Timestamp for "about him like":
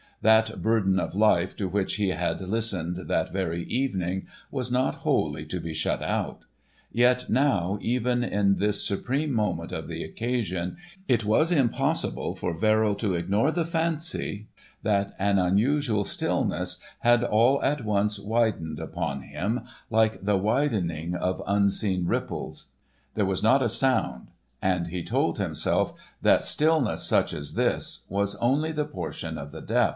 18.79-20.23